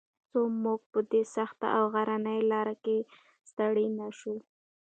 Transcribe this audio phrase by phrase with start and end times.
[0.29, 2.97] څو موږ په دې سخته او غرنۍ لاره کې
[3.49, 4.35] ستړي نه شو.